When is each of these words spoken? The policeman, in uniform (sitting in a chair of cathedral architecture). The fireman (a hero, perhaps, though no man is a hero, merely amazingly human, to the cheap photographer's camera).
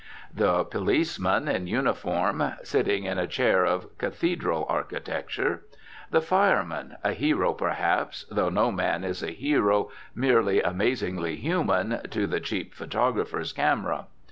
The 0.33 0.63
policeman, 0.65 1.47
in 1.47 1.67
uniform 1.67 2.53
(sitting 2.63 3.03
in 3.03 3.19
a 3.19 3.27
chair 3.27 3.63
of 3.67 3.95
cathedral 3.99 4.65
architecture). 4.67 5.61
The 6.09 6.23
fireman 6.23 6.95
(a 7.03 7.11
hero, 7.11 7.53
perhaps, 7.53 8.25
though 8.31 8.49
no 8.49 8.71
man 8.71 9.03
is 9.03 9.21
a 9.21 9.29
hero, 9.29 9.91
merely 10.15 10.59
amazingly 10.59 11.35
human, 11.35 12.01
to 12.09 12.25
the 12.25 12.39
cheap 12.39 12.73
photographer's 12.73 13.53
camera). 13.53 14.07